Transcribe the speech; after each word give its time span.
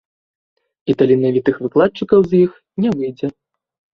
І 0.93 0.93
таленавітых 1.01 1.55
выкладчыкаў 1.65 2.19
з 2.31 2.39
іх 2.45 2.51
не 2.87 2.95
выйдзе. 2.97 3.27